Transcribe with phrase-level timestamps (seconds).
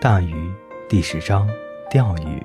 [0.00, 0.52] 大鱼
[0.88, 1.48] 第十章
[1.90, 2.42] 钓鱼。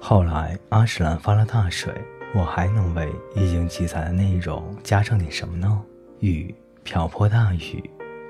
[0.00, 1.92] 后来阿什兰发了大水，
[2.34, 5.82] 我还能为已经记载的内容加上点什么呢？
[6.20, 7.82] 雨，瓢泼大雨，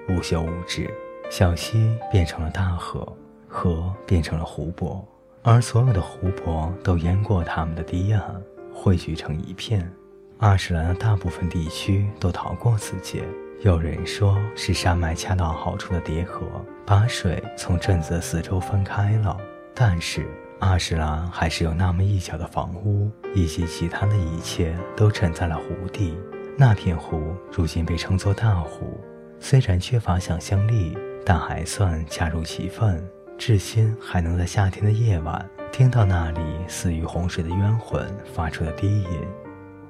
[0.08, 0.90] 无休无止。
[1.30, 3.06] 小溪变成了大河，
[3.48, 5.06] 河变成了湖泊，
[5.42, 9.90] 而所有的湖泊都淹过它们的堤岸，汇聚成一片。
[10.38, 13.24] 阿什兰的大部分地区都逃过此劫。
[13.64, 16.46] 有人说是山脉恰到好处的叠合，
[16.84, 19.34] 把水从镇子四周分开了。
[19.74, 20.26] 但是
[20.58, 26.14] 阿什兰还是有那么一角的房屋，以及其他的一切都沉在了湖底。
[26.58, 29.00] 那片湖如今被称作大湖，
[29.40, 33.02] 虽然缺乏想象力，但还算恰如其分。
[33.38, 35.42] 至今还能在夏天的夜晚
[35.72, 39.08] 听到那里死于洪水的冤魂发出的低吟。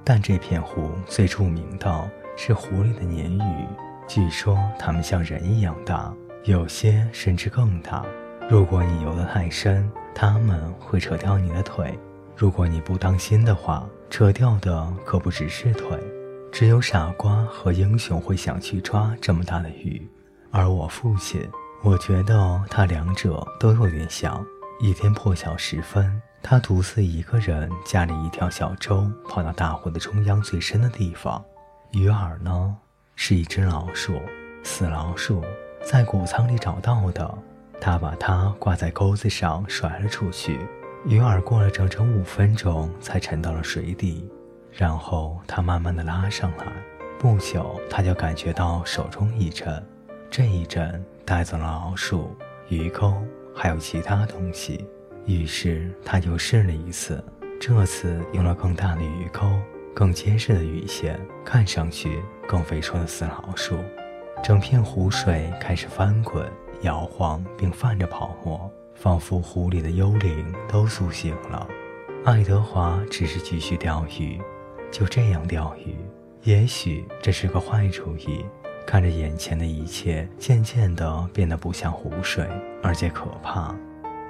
[0.04, 2.10] 但这片湖最著名的。
[2.36, 3.66] 是湖里的鲶鱼，
[4.06, 6.12] 据说它们像人一样大，
[6.44, 8.04] 有些甚至更大。
[8.50, 11.96] 如果你游得太深，它们会扯掉你的腿；
[12.36, 15.98] 如果你不当心的话，扯掉的可不只是腿。
[16.52, 20.06] 只有傻瓜和英雄会想去抓这么大的鱼，
[20.50, 21.40] 而我父亲，
[21.82, 24.44] 我觉得他两者都有点像。
[24.80, 31.42] 一天破晓时分，他独自一个人驾着一条小舟，跑到大湖的中央最深的地方。
[31.94, 32.76] 鱼饵呢，
[33.14, 34.20] 是一只老鼠，
[34.64, 35.44] 死老鼠，
[35.80, 37.38] 在谷仓里找到的。
[37.80, 40.58] 他把它挂在钩子上甩了出去，
[41.06, 44.28] 鱼饵过了整整五分钟才沉到了水底，
[44.72, 46.66] 然后他慢慢的拉上来。
[47.16, 49.80] 不久，他就感觉到手中一震，
[50.28, 52.36] 这一震带走了老鼠、
[52.68, 53.14] 鱼钩
[53.54, 54.84] 还有其他东西。
[55.26, 57.24] 于是他又试了一次，
[57.60, 59.48] 这次用了更大的鱼钩。
[59.94, 63.78] 更结实的鱼线，看上去更肥硕的死老鼠，
[64.42, 66.50] 整片湖水开始翻滚、
[66.82, 71.66] 摇晃，并泛着泡沫，仿佛湖里的幽灵都苏醒了。
[72.24, 74.40] 爱德华只是继续钓鱼，
[74.90, 75.94] 就这样钓鱼。
[76.42, 78.44] 也许这是个坏主意。
[78.86, 82.46] 看着眼前的一切渐渐地变得不像湖水，
[82.82, 83.74] 而且可怕。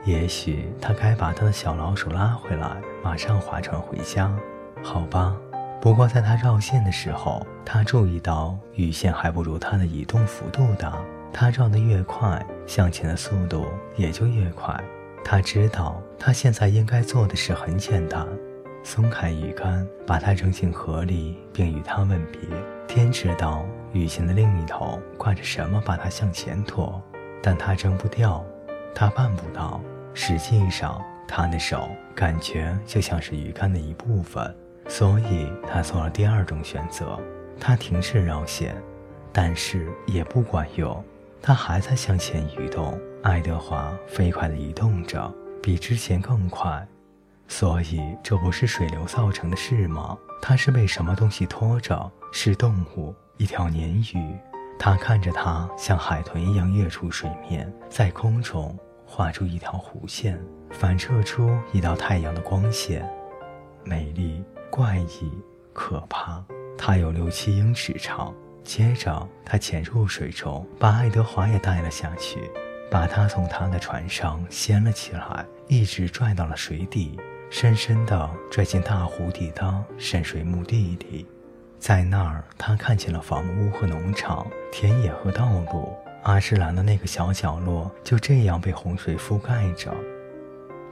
[0.04, 4.32] 也许他该把他的小老鼠拉回来，马上划船回家。
[4.80, 5.36] 好吧。
[5.84, 10.98] 不过，在他绕线的时候，他注意到鱼线还不如他的移动幅度大。
[11.30, 14.74] 他绕得越快，向前的速度也就越快。
[15.22, 18.26] 他知道，他现在应该做的事很简单：
[18.82, 22.40] 松开鱼竿，把它扔进河里，并与它吻别。
[22.88, 23.62] 天知道
[23.92, 26.98] 鱼线的另一头挂着什么，把它向前拖，
[27.42, 28.42] 但他扔不掉，
[28.94, 29.78] 他办不到。
[30.14, 34.56] 实际上，他的手感觉就像是鱼竿的一部分。
[34.88, 37.18] 所以他做了第二种选择，
[37.58, 38.76] 他停止绕线，
[39.32, 41.02] 但是也不管用，
[41.42, 42.98] 他还在向前移动。
[43.22, 46.86] 爱德华飞快地移动着，比之前更快。
[47.48, 50.16] 所以这不是水流造成的事吗？
[50.42, 52.10] 他是被什么东西拖着？
[52.32, 54.36] 是动物，一条鲶鱼。
[54.78, 60.38] 他看着它像海豚一样跃出水面，在空中画出一条弧线，
[60.70, 63.08] 反射出一道太阳的光线，
[63.84, 64.44] 美丽。
[64.76, 65.30] 怪异、
[65.72, 66.44] 可怕，
[66.76, 68.34] 它有六七英尺长。
[68.64, 72.50] 接着，他潜入水中，把爱德华也带了下去，
[72.90, 77.16] 把他从他的船上掀了起来，一直拽到了水底，
[77.50, 81.24] 深深地拽进大湖底的深水墓地里。
[81.78, 85.94] 在那儿，他看见了房屋和农场、田野和道路。
[86.24, 89.94] 阿什兰的那个小角落就这样被洪水覆盖着。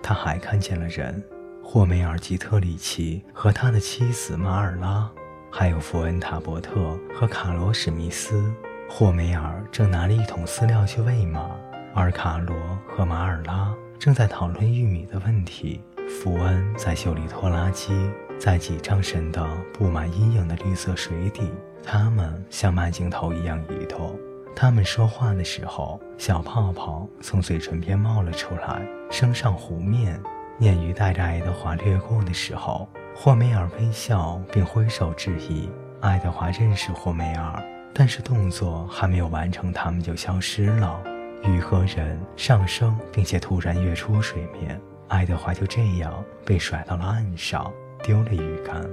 [0.00, 1.20] 他还看见了人。
[1.64, 5.08] 霍梅尔·吉特里奇和他的妻子马尔拉，
[5.50, 8.52] 还有弗恩塔伯特和卡罗·史密斯。
[8.90, 11.50] 霍梅尔正拿了一桶饲料去喂马，
[11.94, 12.54] 而卡罗
[12.86, 15.80] 和马尔拉正在讨论玉米的问题。
[16.08, 21.50] 福恩在修理拖拉机，在几丈深的布满阴影的绿色水底，
[21.82, 24.18] 他们像慢镜头一样移动。
[24.54, 30.20] 他们说话的时候，小泡泡从嘴唇边冒了出来，升上湖面。
[30.62, 35.68] 鲶鱼带着爱德华掠过的时候，霍梅尔微笑并挥手致意。
[36.00, 37.60] 爱德华认识霍梅尔，
[37.92, 41.02] 但是动作还没有完成，他们就消失了。
[41.42, 47.68] 鱼和人上升，并且突然跃出水面，爱德华就这样被甩到了岸上，
[48.00, 48.88] 丢了鱼竿。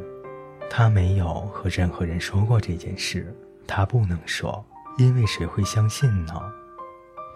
[0.72, 3.32] 他没有和任何人说过这件事，
[3.68, 4.66] 他不能说，
[4.98, 6.34] 因为谁会相信呢？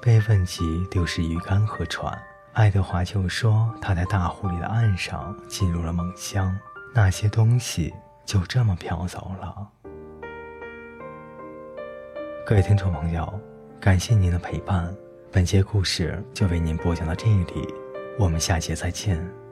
[0.01, 2.11] 被问及丢失鱼竿和船。
[2.53, 6.55] 爱德华就说：“他在大湖里的岸上进入了梦乡，
[6.93, 7.91] 那些东西
[8.25, 9.67] 就这么飘走了。”
[12.45, 13.27] 各位听众朋友，
[13.79, 14.95] 感谢您的陪伴。
[15.31, 17.73] 本节故事就为您播讲到这里，
[18.19, 19.42] 我们下节再见。